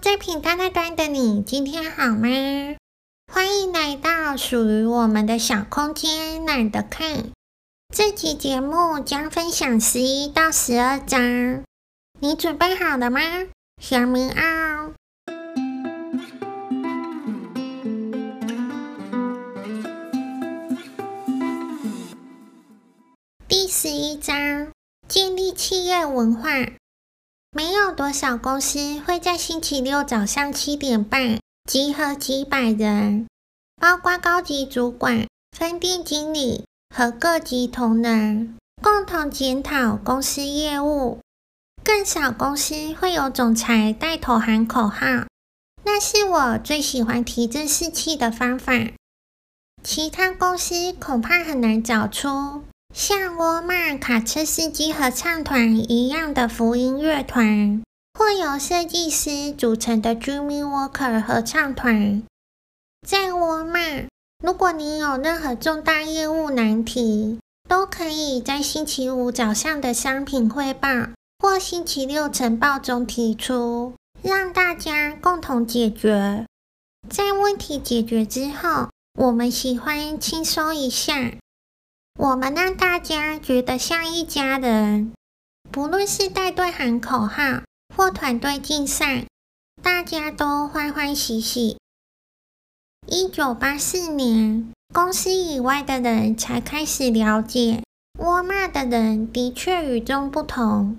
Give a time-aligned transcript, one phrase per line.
[0.00, 2.28] 最平淡那端的你，今天好吗？
[3.32, 7.30] 欢迎来到属于我们的小空间，懒得看。
[7.94, 11.64] 这期节目将分享十一到十二章，
[12.20, 13.20] 你准备好了吗？
[13.80, 14.92] 小明奥。
[23.48, 24.68] 第十一章：
[25.08, 26.50] 建立企业文化。
[27.56, 33.26] 没有多少公司会在星期六早上七点半集合几百人，
[33.80, 41.20] 包括高级主管、分店经理和各级同仁，共同检讨公司业务。
[41.82, 45.06] 更少公司会有总裁带头喊口号，
[45.82, 48.74] 那是我最喜欢提振士气的方法。
[49.82, 52.64] 其他公司恐怕很难找出。
[52.96, 57.82] 像沃尔玛卡车司机合唱团一样的福音乐团，
[58.14, 62.22] 或由设计师组成的 Dream Worker 合唱团，
[63.06, 64.06] 在沃尔玛，
[64.42, 67.38] 如果你有任何重大业务难题，
[67.68, 70.88] 都可以在星期五早上的商品汇报
[71.38, 76.46] 或星期六晨报中提出，让大家共同解决。
[77.10, 78.88] 在问题解决之后，
[79.18, 81.34] 我们喜欢轻松一下。
[82.18, 85.12] 我们让大家觉得像一家人，
[85.70, 87.62] 不论是带队喊口号
[87.94, 89.26] 或团队竞赛，
[89.82, 91.76] 大家都欢欢喜喜。
[93.06, 97.82] 一九八四年，公司以外的人才开始了解，
[98.18, 100.96] 沃尔玛的人的确与众不同。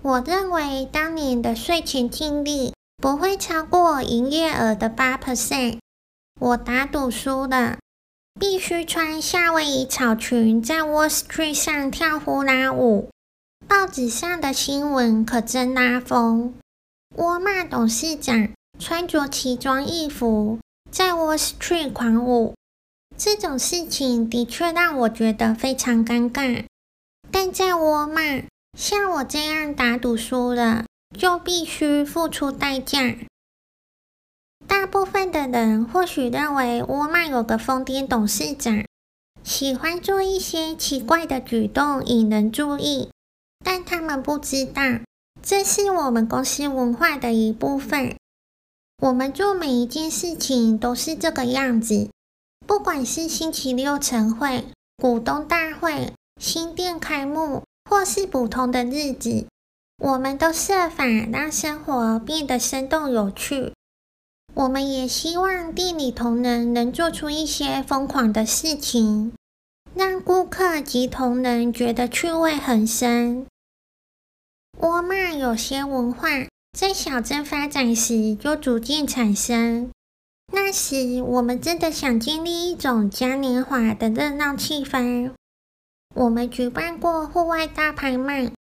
[0.00, 5.80] 我认为当年的税前净利不会超过营业额的八 percent，
[6.38, 7.78] 我打赌输了。
[8.40, 13.10] 必须穿夏威夷草裙在 Wall Street 上跳呼啦舞。
[13.68, 16.54] 报纸上的新闻可真拉风。
[17.16, 20.58] 沃尔玛董事长穿着奇装异服
[20.90, 22.54] 在 Wall Street 狂舞，
[23.16, 26.64] 这种事情的确让我觉得非常尴尬。
[27.30, 28.44] 但在沃尔玛，
[28.76, 30.84] 像我这样打赌输了，
[31.16, 33.14] 就必须付出代价。
[34.72, 38.82] 大部分的人或许认为沃尔玛有个疯癫董事长，
[39.44, 43.10] 喜欢做一些奇怪的举动引人注意，
[43.62, 44.82] 但他们不知道，
[45.42, 48.16] 这是我们公司文化的一部分。
[49.02, 52.08] 我们做每一件事情都是这个样子，
[52.66, 54.64] 不管是星期六晨会、
[54.96, 59.46] 股东大会、新店开幕，或是普通的日子，
[59.98, 63.74] 我们都设法让生活变得生动有趣。
[64.54, 69.32] 我们也希望店里同仁能做出一些疯狂的事情，
[69.94, 73.46] 让顾客及同仁觉得趣味横生。
[74.78, 76.28] 沃尔玛有些文化
[76.78, 79.90] 在小镇发展时就逐渐产生。
[80.52, 85.32] 那时，我们真的想建立一种嘉年华的热闹气氛。
[86.14, 88.52] 我们举办过户外大拍卖，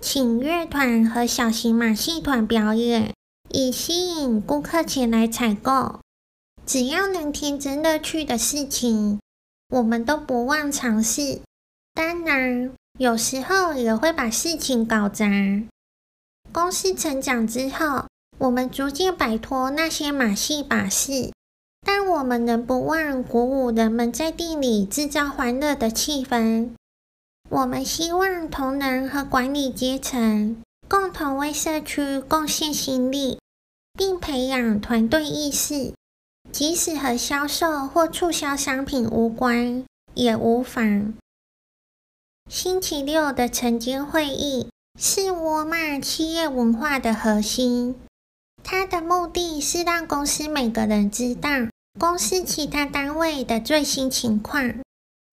[0.00, 3.12] 请乐团和小型马戏团表演。
[3.50, 6.00] 以吸引顾客前来采购，
[6.66, 9.20] 只要能天真乐趣的事情，
[9.68, 11.40] 我们都不忘尝试。
[11.94, 15.26] 当然，有时候也会把事情搞砸。
[16.52, 18.06] 公司成长之后，
[18.38, 21.32] 我们逐渐摆脱那些马戏把戏，
[21.84, 26.70] 但我们仍不忘鼓舞人们在店里制造欢乐的气氛。
[27.48, 33.38] 我们希望同仁和管理阶层共同为社区贡献心力。
[33.98, 35.94] 并培养团队意识，
[36.52, 41.14] 即使和销售或促销商品无关，也无妨。
[42.50, 44.68] 星期六的晨间会议
[45.00, 47.96] 是沃尔玛企业文化的核心，
[48.62, 51.48] 它的目的是让公司每个人知道
[51.98, 54.74] 公司其他单位的最新情况，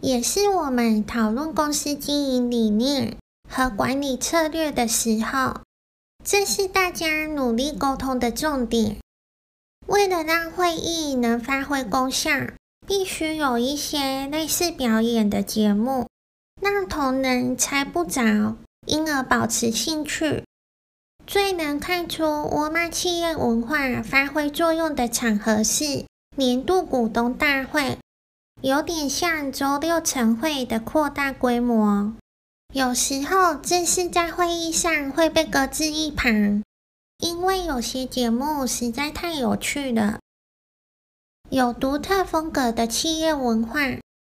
[0.00, 3.16] 也是我们讨论公司经营理念
[3.48, 5.60] 和管理策略的时候。
[6.24, 8.98] 这是大家努力沟通的重点。
[9.86, 12.30] 为了让会议能发挥功效，
[12.86, 16.06] 必须有一些类似表演的节目，
[16.60, 18.56] 让同仁猜不着，
[18.86, 20.44] 因而保持兴趣。
[21.26, 26.04] 最能看出沃尔玛企业文化发挥作用的场合是
[26.36, 27.96] 年度股东大会，
[28.60, 32.12] 有点像周六晨会的扩大规模。
[32.74, 36.62] 有时候正式在会议上会被搁置一旁，
[37.18, 40.18] 因为有些节目实在太有趣了。
[41.48, 43.80] 有独特风格的企业文化，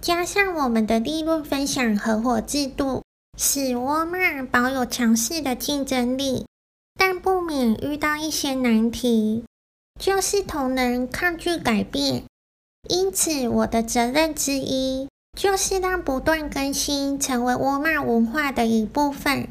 [0.00, 3.02] 加上我们的利润分享合伙制度，
[3.36, 6.46] 使沃尔玛保有强势的竞争力。
[6.94, 9.44] 但不免遇到一些难题，
[10.00, 12.24] 就是同仁抗拒改变。
[12.88, 15.08] 因此，我的责任之一
[15.38, 19.48] 就是让不断更新成为沃尔玛文化的一部分。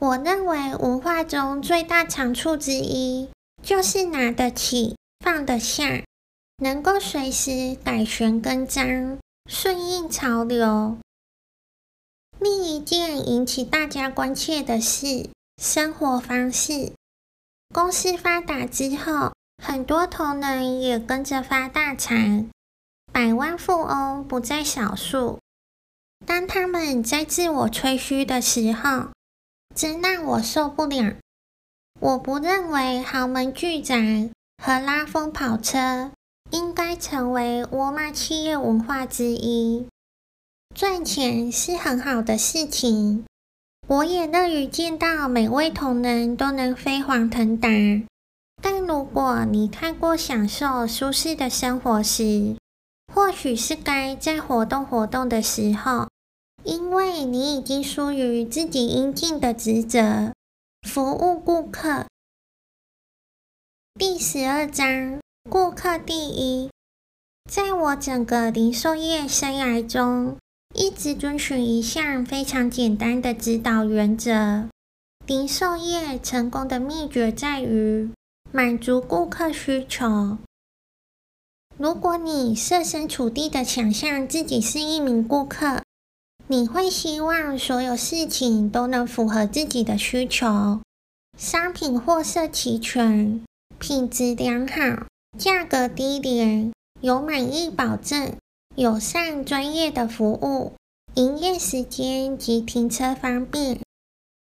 [0.00, 3.28] 我认为文化中最大长处之一，
[3.62, 6.02] 就是拿得起、放得下，
[6.58, 9.18] 能够随时改弦更张，
[9.48, 10.98] 顺应潮流。
[12.40, 16.92] 另一件引起大家关切的是生活方式。
[17.72, 19.32] 公司发达之后，
[19.62, 22.44] 很多同仁也跟着发大财，
[23.14, 25.38] 百万富翁不在少数。
[26.26, 29.10] 当他们在自我吹嘘的时候，
[29.72, 31.14] 真让我受不了。
[32.00, 34.30] 我不认为豪门巨宅
[34.60, 36.10] 和拉风跑车
[36.50, 39.86] 应该成为沃尔玛企业文化之一。
[40.74, 43.24] 赚钱是很好的事情，
[43.86, 47.68] 我也乐于见到每位同仁都能飞黄腾达。
[48.60, 52.56] 但如果你太过享受舒适的生活时，
[53.14, 56.08] 或许是该在活动活动的时候，
[56.64, 60.32] 因为你已经疏于自己应尽的职责，
[60.82, 62.06] 服务顾客。
[63.96, 66.68] 第十二章，顾客第一。
[67.48, 70.36] 在我整个零售业生涯中，
[70.74, 74.68] 一直遵循一项非常简单的指导原则：
[75.24, 78.10] 零售业成功的秘诀在于
[78.50, 80.36] 满足顾客需求。
[81.76, 85.82] 如果你设身处地的想象自己是一名顾客，
[86.46, 90.80] 你会希望所有事情都能符合自己的需求，
[91.36, 93.44] 商品货色齐全，
[93.80, 95.06] 品质良好，
[95.36, 98.32] 价格低廉，有满意保证。
[98.76, 100.72] 友善专业的服务，
[101.14, 103.80] 营业时间及停车方便。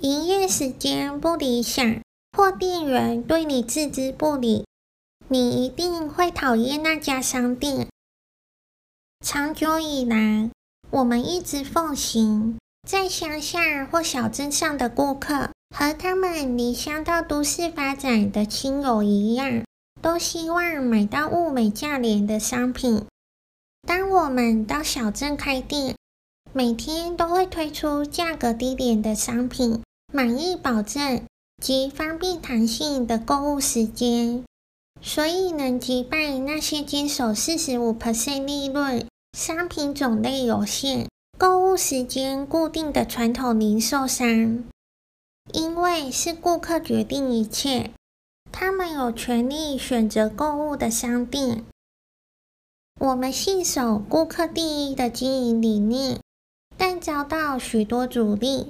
[0.00, 2.00] 营业时间不理想，
[2.36, 4.64] 或店员对你置之不理，
[5.32, 7.88] 你一定会讨厌那家商店。
[9.24, 10.50] 长久以来，
[10.90, 19.64] 我们一直奉行，在乡下或小镇上的顾客，和他们离乡到都市发展的亲友一样，
[20.02, 23.06] 都希望买到物美价廉的商品。
[23.88, 25.96] 当我们到小镇开店，
[26.52, 29.80] 每天都会推出价格低廉的商品、
[30.12, 31.22] 满意保证
[31.62, 34.44] 及方便弹性的购物时间，
[35.02, 39.06] 所以能击败那些坚守四十五 percent 利润、
[39.36, 44.64] 商品种类有限、购物时间固定的传统零售商。
[45.52, 47.90] 因为是顾客决定一切，
[48.52, 51.64] 他们有权利选择购物的商店。
[53.00, 56.20] 我们信守顾客第一的经营理念，
[56.76, 58.68] 但遭到许多阻力。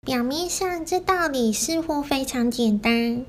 [0.00, 3.26] 表面上这道理似乎非常简单，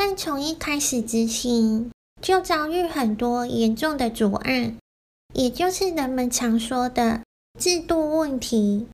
[0.00, 1.90] 但从一开始执行
[2.22, 4.72] 就遭遇很多严重的阻碍，
[5.34, 7.22] 也就是人们常说的
[7.58, 8.86] 制度问题。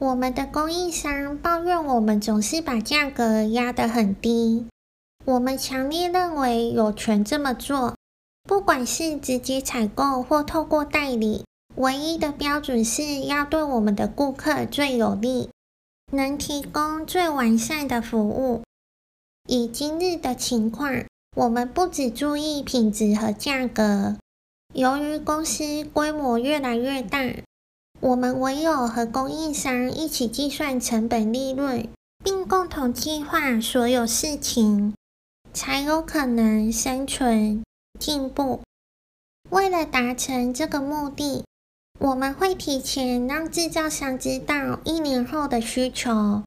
[0.00, 4.66] 我们的供应商抱怨我们总是把价格压得很低，
[5.24, 7.94] 我们强烈认为有权这么做。
[8.42, 11.44] 不管是直接采购或透过代理，
[11.76, 15.50] 唯一的标准是要对我们的顾客最有利，
[16.10, 18.62] 能提供最完善的服务。
[19.46, 21.04] 以今日的情况，
[21.36, 24.16] 我们不只注意品质和价格。
[24.74, 27.18] 由于公司规模越来越大，
[28.00, 31.88] 我们唯有和供应商一起计算成本利润，
[32.24, 34.94] 并共同计划所有事情，
[35.52, 37.62] 才有可能生存。
[37.98, 38.60] 进步。
[39.48, 41.44] 为了达成这个目的，
[41.98, 46.42] 我们会提前让制造商知道一年后的需求，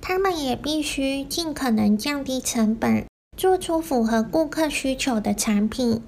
[0.00, 6.02] 他们也必须尽可能降低成本，做出符合顾客需求的产品，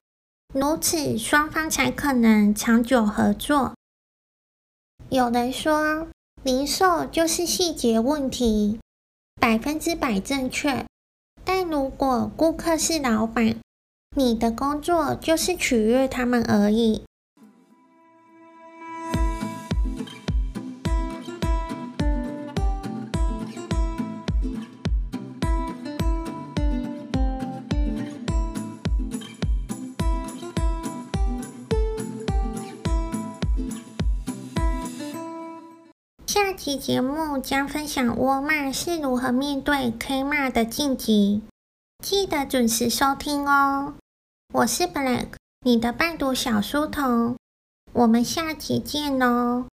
[0.55, 3.75] 如此双方才可能长久合作。
[5.09, 6.09] 有人说，
[6.43, 8.79] 零售就是细节问题，
[9.41, 10.85] 百分之百正确。
[11.45, 13.57] 但如果顾客是老板，
[14.15, 17.05] 你的工作就是取悦他们而已。
[36.59, 41.41] 期节目将分享窝骂是如何面对 Kmart 的晋级，
[42.03, 43.95] 记得准时收听哦。
[44.53, 45.29] 我是 Black，
[45.61, 47.37] 你的伴读小书童，
[47.93, 49.67] 我们下期见哦。